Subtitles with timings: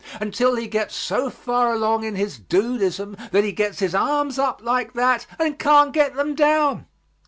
[0.19, 4.59] Until he gets so far along in his dudeism that he gets his arms up
[4.63, 6.87] like that and can't get them down.